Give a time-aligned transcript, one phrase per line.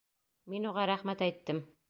[0.53, 1.63] Мин уға рәхмәт әйттем.